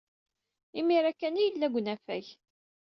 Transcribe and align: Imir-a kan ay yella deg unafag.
Imir-a 0.79 1.11
kan 1.19 1.35
ay 1.39 1.43
yella 1.45 1.67
deg 1.67 1.77
unafag. 1.79 2.25